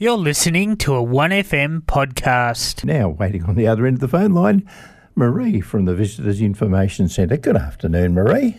[0.00, 2.84] You're listening to a 1FM podcast.
[2.84, 4.64] Now, waiting on the other end of the phone line,
[5.16, 7.36] Marie from the Visitors Information Centre.
[7.36, 8.56] Good afternoon, Marie.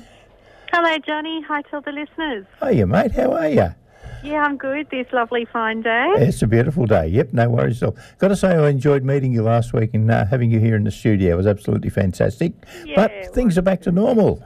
[0.74, 1.42] Hello, Johnny.
[1.44, 2.46] Hi to all the listeners.
[2.62, 3.14] Hiya, mate.
[3.14, 3.74] How are you?
[4.22, 4.90] Yeah, I'm good.
[4.90, 6.12] This lovely fine day.
[6.18, 7.08] It's a beautiful day.
[7.08, 7.98] Yep, no worries at all.
[8.18, 10.84] Got to say, I enjoyed meeting you last week and uh, having you here in
[10.84, 11.36] the studio.
[11.36, 12.52] It was absolutely fantastic.
[12.84, 14.44] Yeah, but things are back to normal.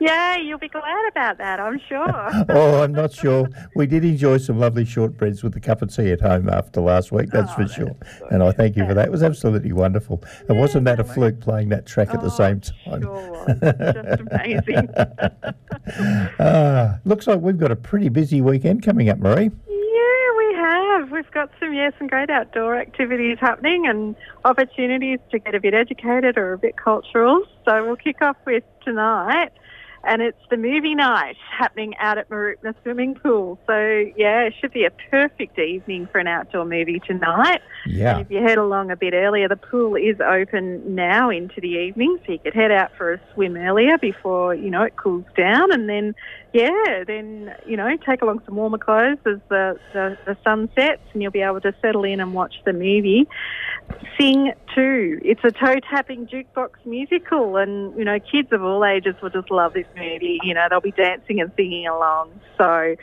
[0.00, 2.06] Yeah, you'll be glad about that, I'm sure.
[2.50, 3.48] oh, I'm not sure.
[3.74, 7.10] We did enjoy some lovely shortbreads with a cup of tea at home after last
[7.10, 7.96] week, that's Oh, for sure.
[8.30, 9.06] And I thank you for that.
[9.06, 10.22] It was absolutely wonderful.
[10.48, 13.02] And wasn't that a fluke playing that track at the Oh, same time?
[13.02, 13.46] Sure.
[13.60, 14.88] Just amazing.
[16.38, 19.50] Ah, looks like we've got a pretty busy weekend coming up, Marie.
[19.68, 21.10] Yeah, we have.
[21.10, 25.72] We've got some, yeah, some great outdoor activities happening and opportunities to get a bit
[25.74, 27.42] educated or a bit cultural.
[27.64, 29.50] So we'll kick off with tonight.
[30.08, 33.58] And it's the movie night happening out at Mooroopna Swimming Pool.
[33.66, 33.74] So,
[34.16, 37.60] yeah, it should be a perfect evening for an outdoor movie tonight.
[37.86, 38.16] Yeah.
[38.16, 41.68] And if you head along a bit earlier, the pool is open now into the
[41.68, 45.26] evening, so you could head out for a swim earlier before you know it cools
[45.36, 46.14] down, and then
[46.52, 51.02] yeah, then you know take along some warmer clothes as the the, the sun sets,
[51.12, 53.28] and you'll be able to settle in and watch the movie.
[54.18, 55.20] Sing 2.
[55.22, 59.50] It's a toe tapping jukebox musical, and you know kids of all ages will just
[59.50, 60.40] love this movie.
[60.42, 62.40] You know they'll be dancing and singing along.
[62.56, 62.94] So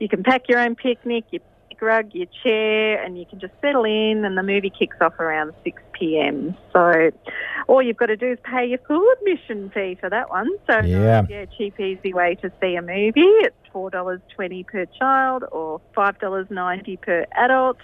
[0.00, 1.24] you can pack your own picnic.
[1.30, 1.40] You
[1.80, 4.24] rug, your chair, and you can just settle in.
[4.24, 6.56] And the movie kicks off around 6 p.m.
[6.72, 7.10] So
[7.68, 10.48] all you've got to do is pay your full admission fee for that one.
[10.70, 11.22] So Yeah.
[11.28, 13.20] yeah, cheap, easy way to see a movie.
[13.44, 17.78] It's four dollars twenty per child or five dollars ninety per adult.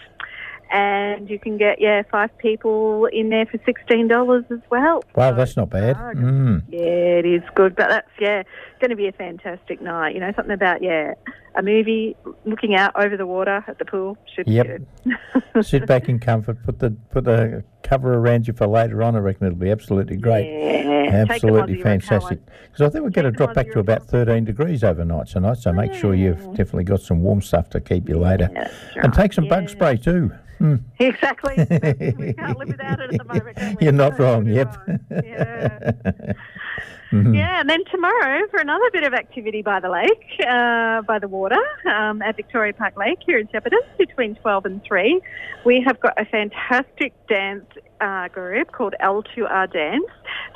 [0.73, 5.05] And you can get yeah five people in there for sixteen dollars as well.
[5.15, 5.97] Wow, So that's not bad.
[5.97, 6.63] Mm.
[6.69, 6.81] Yeah,
[7.21, 8.43] it is good, but that's yeah,
[8.81, 10.15] going to be a fantastic night.
[10.15, 11.15] You know, something about yeah,
[11.55, 14.67] a movie looking out over the water at the pool should Yep.
[15.05, 15.15] be
[15.55, 15.65] good.
[15.67, 16.57] Sit back in comfort.
[16.65, 19.15] Put the put the cover around you for later on.
[19.15, 20.51] I reckon it'll be absolutely great.
[20.51, 22.41] Yeah, Absolutely fantastic.
[22.45, 25.59] Because I think we're going to drop back to about 13 degrees overnight tonight.
[25.59, 28.51] So make sure you've definitely got some warm stuff to keep you later.
[28.53, 30.33] That's And take some bug spray too.
[30.59, 30.77] Hmm.
[30.99, 31.55] Exactly.
[32.19, 33.83] we can't live without it at the moment.
[33.83, 34.47] You're not wrong.
[34.47, 34.77] Yep.
[37.15, 37.37] Mhm.
[37.37, 41.29] Yeah, and then tomorrow for another bit of activity by the lake, uh, by the
[41.29, 45.21] water, um, at Victoria Park Lake here in Shepparton between 12 and 3,
[45.65, 47.67] we have got a fantastic dance
[48.01, 50.05] uh, group called L2R Dance.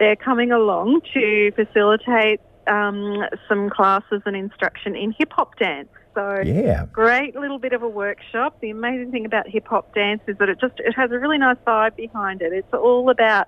[0.01, 5.89] They're coming along to facilitate um, some classes and instruction in hip hop dance.
[6.15, 6.87] So Yeah.
[6.93, 8.57] great little bit of a workshop.
[8.61, 11.39] The amazing thing about hip hop dance is that it just it has a really
[11.39, 12.53] nice vibe behind it.
[12.53, 13.47] It's all about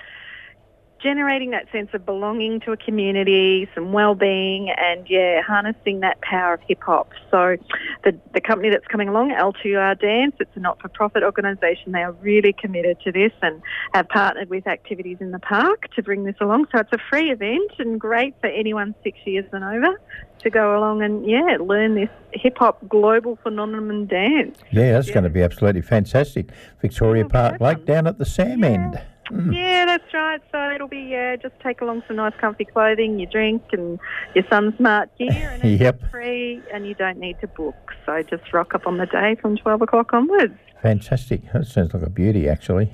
[1.02, 6.54] generating that sense of belonging to a community, some well-being, and yeah, harnessing that power
[6.54, 7.10] of hip hop.
[7.30, 7.56] So,
[8.04, 11.92] the the company that's coming along, L2R Dance, it's a not-for-profit organisation.
[11.92, 13.62] They are really committed to this and
[13.94, 16.66] have partnered with activities in the park to bring this along.
[16.72, 20.00] So it's a free event and great for anyone six years and over
[20.42, 24.58] to go along and yeah, learn this hip hop global phenomenon dance.
[24.70, 26.50] Yeah, that's going to be absolutely fantastic.
[26.80, 28.70] Victoria Yeah, Park Lake down at the SAM Yeah.
[28.70, 29.02] end.
[29.30, 29.54] Mm.
[29.54, 30.40] Yeah, that's right.
[30.52, 33.98] So it'll be yeah, just take along some nice comfy clothing, your drink and
[34.34, 36.10] your sun smart gear and it's Yep.
[36.10, 37.92] free and you don't need to book.
[38.06, 40.54] So just rock up on the day from twelve o'clock onwards.
[40.82, 41.42] Fantastic.
[41.52, 42.90] That sounds like a beauty, actually.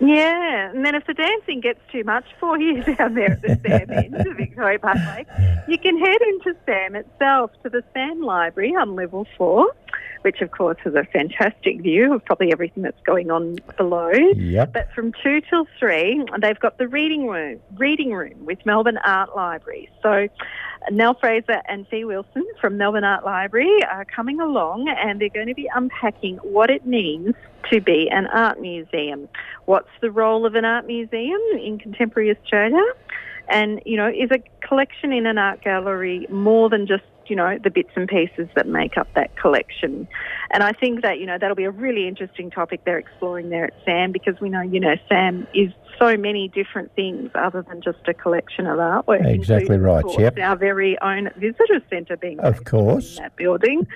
[0.00, 3.58] Yeah, and then if the dancing gets too much for you down there at the
[3.64, 5.26] SAM end of Victoria Park Lake,
[5.68, 9.66] you can head into SAM itself to the SAM Library on level four,
[10.24, 14.10] which of course has a fantastic view of probably everything that's going on below.
[14.10, 14.72] Yep.
[14.72, 19.36] But from two till three, they've got the reading room, reading room with Melbourne Art
[19.36, 19.90] Library.
[20.02, 20.28] So,
[20.90, 25.48] Nell Fraser and Fee Wilson from Melbourne Art Library are coming along, and they're going
[25.48, 27.34] to be unpacking what it means
[27.70, 29.28] to be an art museum.
[29.66, 32.82] What's the role of an art museum in contemporary Australia?
[33.48, 37.58] And you know, is a collection in an art gallery more than just you know
[37.62, 40.08] the bits and pieces that make up that collection?
[40.52, 43.64] And I think that you know that'll be a really interesting topic they're exploring there
[43.64, 47.80] at SAM because we know you know SAM is so many different things other than
[47.80, 49.26] just a collection of artwork.
[49.26, 50.38] Exactly right, course, yep.
[50.38, 53.16] Our very own visitor centre being Of course.
[53.16, 53.86] in that building,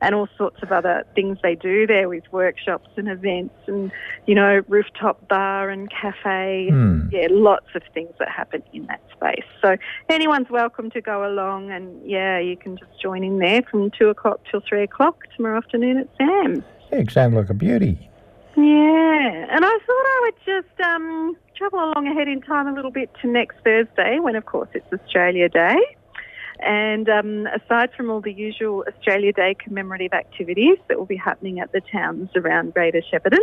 [0.00, 3.90] and all sorts of other things they do there with workshops and events, and
[4.26, 6.68] you know rooftop bar and cafe.
[6.70, 7.08] Hmm.
[7.10, 9.46] Yeah, lots of things that happen in that space.
[9.62, 9.76] So
[10.08, 14.08] anyone's welcome to go along, and yeah, you can just join in there from two
[14.08, 16.64] o'clock till three o'clock tomorrow afternoon at SAM's.
[16.92, 18.07] Yeah, it sounds like a beauty.
[18.58, 22.90] Yeah, and I thought I would just um, travel along ahead in time a little
[22.90, 25.76] bit to next Thursday, when of course it's Australia Day.
[26.58, 31.60] And um, aside from all the usual Australia Day commemorative activities that will be happening
[31.60, 33.38] at the towns around Greater Shepparton,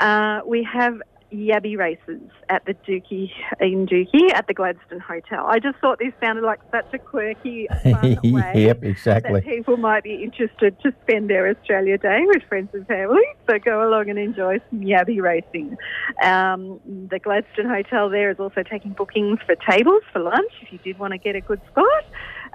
[0.00, 1.02] uh, we have
[1.32, 3.30] yabby races at the Dookie
[3.60, 5.46] in Dookie at the Gladstone Hotel.
[5.46, 9.40] I just thought this sounded like such a quirky, fun way yep, exactly.
[9.40, 13.22] that people might be interested to spend their Australia Day with friends and family.
[13.48, 15.76] So go along and enjoy some yabby racing.
[16.22, 20.78] Um, the Gladstone Hotel there is also taking bookings for tables for lunch if you
[20.78, 22.04] did want to get a good spot.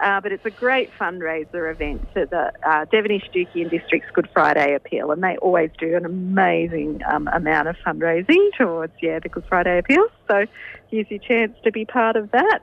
[0.01, 4.30] Uh, but it's a great fundraiser event for the uh, Devenish Dookie and District's Good
[4.34, 9.30] Friday Appeal, and they always do an amazing um, amount of fundraising towards yeah the
[9.30, 10.07] Good Friday Appeal.
[10.28, 10.45] So
[10.90, 12.62] here's your chance to be part of that.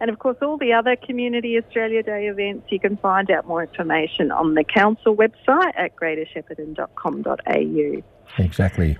[0.00, 3.62] And of course, all the other Community Australia Day events, you can find out more
[3.62, 8.42] information on the council website at greatershepparton.com.au.
[8.42, 8.98] Exactly.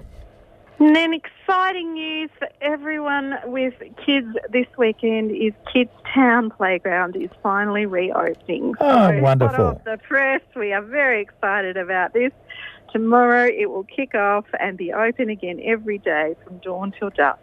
[0.83, 3.75] And then exciting news for everyone with
[4.05, 8.75] kids this weekend is Kids Town Playground is finally reopening.
[8.81, 9.57] Oh, so, wonderful.
[9.57, 10.41] hot off the press.
[10.57, 12.33] We are very excited about this.
[12.93, 17.39] Tomorrow it will kick off and be open again every day from dawn till dusk.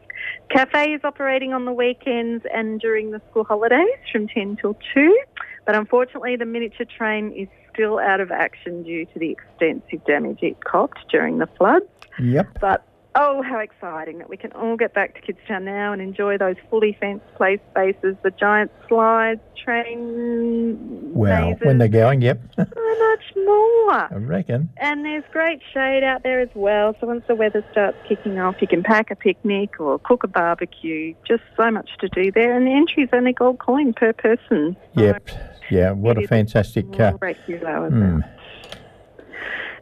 [0.50, 5.24] Cafe is operating on the weekends and during the school holidays from 10 till 2,
[5.66, 10.40] but unfortunately the miniature train is still out of action due to the extensive damage
[10.42, 11.86] it copped during the floods.
[12.20, 12.58] Yep.
[12.60, 12.86] But
[13.16, 16.56] oh, how exciting that we can all get back to Kidstown now and enjoy those
[16.70, 22.42] fully fenced play spaces, the giant slides, train Well, mazes, when they're going, yep.
[22.56, 23.94] so much more.
[23.94, 24.70] I reckon.
[24.78, 26.96] And there's great shade out there as well.
[27.00, 30.28] So once the weather starts kicking off, you can pack a picnic or cook a
[30.28, 31.14] barbecue.
[31.28, 32.56] Just so much to do there.
[32.56, 34.78] And the entry's only gold coin per person.
[34.96, 35.30] So Yep.
[35.70, 36.86] Yeah, what a fantastic.
[37.00, 38.20] Uh, great hero, isn't hmm.
[38.20, 38.39] it?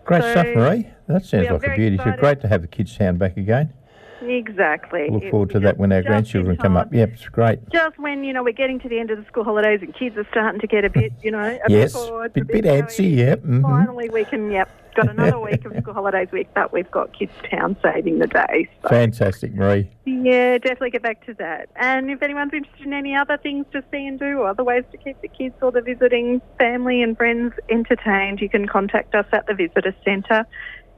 [0.07, 0.87] Great So, stuff, Marie.
[1.07, 1.97] That sounds like a beauty.
[2.03, 3.73] It's great to have the kids' sound back again.
[4.21, 5.09] Exactly.
[5.09, 6.93] Look forward to that when our grandchildren come up.
[6.93, 7.59] Yep, it's great.
[7.71, 10.17] Just when you know we're getting to the end of the school holidays and kids
[10.17, 12.63] are starting to get a bit, you know, a Yes, bit bored, bit, a bit
[12.63, 13.41] going, antsy, yep.
[13.43, 13.61] mhm.
[13.61, 14.51] Finally, we can.
[14.51, 18.27] Yep, got another week of school holidays week, but we've got Kids Town saving the
[18.27, 18.67] day.
[18.81, 18.89] So.
[18.89, 19.89] Fantastic, Marie.
[20.05, 21.69] Yeah, definitely get back to that.
[21.75, 24.83] And if anyone's interested in any other things to see and do, or other ways
[24.91, 29.25] to keep the kids or the visiting family and friends entertained, you can contact us
[29.31, 30.45] at the Visitor Centre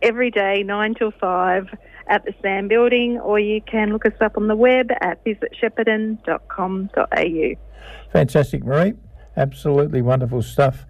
[0.01, 1.67] every day, 9 till 5
[2.07, 7.55] at the SAM building, or you can look us up on the web at visitshepparton.com.au.
[8.11, 8.93] Fantastic, Marie.
[9.37, 10.85] Absolutely wonderful stuff.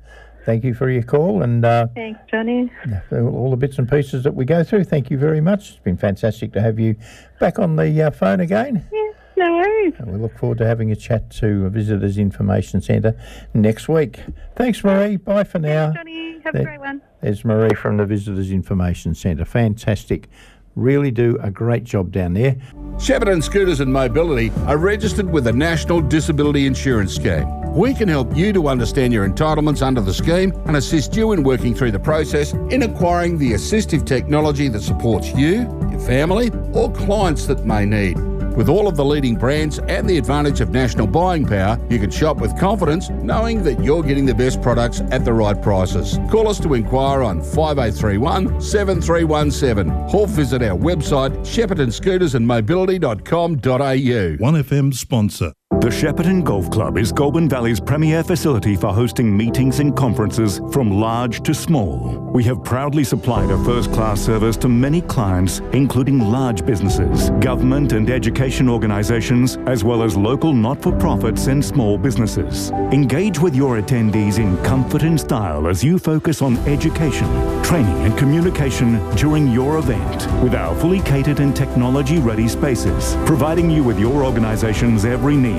[0.45, 2.71] Thank you for your call and uh, Thanks, Johnny.
[3.11, 4.85] all the bits and pieces that we go through.
[4.85, 5.71] Thank you very much.
[5.71, 6.95] It's been fantastic to have you
[7.39, 8.87] back on the uh, phone again.
[8.91, 9.93] Yeah, no worries.
[9.97, 13.19] And we look forward to having a chat to a Visitors Information Centre
[13.53, 14.21] next week.
[14.55, 15.17] Thanks, Marie.
[15.17, 15.87] Bye for now.
[15.91, 17.01] Thanks, Johnny, have a great one.
[17.21, 19.45] There's Marie from the Visitors Information Centre.
[19.45, 20.29] Fantastic.
[20.75, 22.55] Really do a great job down there.
[22.95, 27.59] Shepparton Scooters and Mobility are registered with the National Disability Insurance Scheme.
[27.73, 31.43] We can help you to understand your entitlements under the scheme and assist you in
[31.43, 36.91] working through the process in acquiring the assistive technology that supports you, your family, or
[36.93, 38.17] clients that may need.
[38.55, 42.09] With all of the leading brands and the advantage of national buying power, you can
[42.11, 46.17] shop with confidence knowing that you're getting the best products at the right prices.
[46.29, 53.59] Call us to inquire on 5831 7317 or visit our website sheppartonscootersandmobility.com.au.
[53.59, 55.53] 1FM sponsor.
[55.79, 60.91] The Shepparton Golf Club is Goulburn Valley's premier facility for hosting meetings and conferences from
[60.91, 62.17] large to small.
[62.33, 67.93] We have proudly supplied a first class service to many clients, including large businesses, government
[67.93, 72.71] and education organisations, as well as local not for profits and small businesses.
[72.91, 77.29] Engage with your attendees in comfort and style as you focus on education,
[77.63, 83.71] training, and communication during your event with our fully catered and technology ready spaces, providing
[83.71, 85.58] you with your organisation's every need.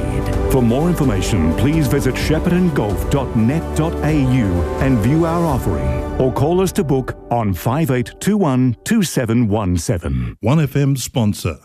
[0.51, 7.17] For more information, please visit sheppartongolf.net.au and view our offering or call us to book
[7.31, 10.37] on 5821 2717.
[10.45, 11.57] 1FM sponsor.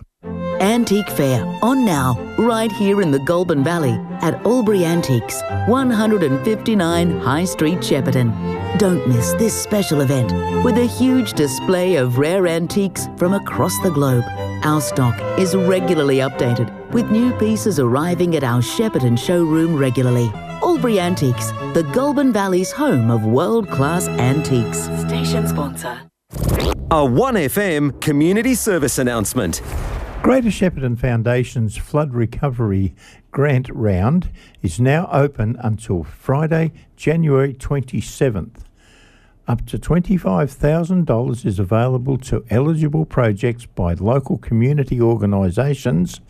[0.61, 7.43] Antique Fair on now, right here in the Goulburn Valley at Albury Antiques, 159 High
[7.43, 8.31] Street, Shepparton.
[8.77, 10.31] Don't miss this special event
[10.63, 14.23] with a huge display of rare antiques from across the globe.
[14.63, 20.31] Our stock is regularly updated with new pieces arriving at our Shepparton showroom regularly.
[20.63, 24.83] Albury Antiques, the Goulburn Valley's home of world class antiques.
[25.05, 25.99] Station sponsor.
[26.91, 29.61] A 1FM community service announcement.
[30.23, 32.95] Greater Shepparton Foundation's flood recovery
[33.29, 34.29] grant round
[34.61, 38.61] is now open until Friday, January 27th.
[39.49, 46.21] Up to $25,000 is available to eligible projects by local community organisations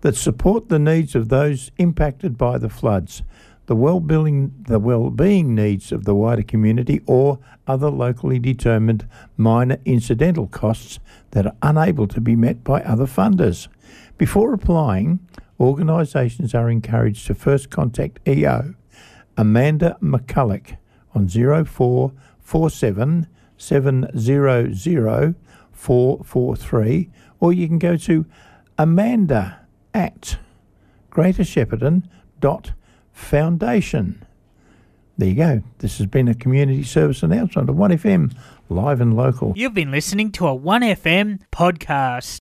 [0.00, 3.22] that support the needs of those impacted by the floods.
[3.66, 10.46] the well-being, the well-being needs of the wider community or other locally determined minor incidental
[10.46, 10.98] costs
[11.32, 13.68] that are unable to be met by other funders.
[14.16, 15.20] Before applying,
[15.60, 18.74] organisations are encouraged to first contact EO
[19.36, 20.78] Amanda McCulloch
[21.14, 23.26] on 0447
[23.56, 25.34] 700
[25.72, 28.26] 443 or you can go to
[28.76, 29.60] amanda
[29.94, 30.38] at
[31.10, 32.04] greater shepparton
[32.40, 32.72] dot
[33.12, 34.24] foundation.
[35.18, 35.62] There you go.
[35.78, 38.36] This has been a community service announcement of 1FM,
[38.68, 39.52] live and local.
[39.56, 42.36] You've been listening to a 1FM podcast.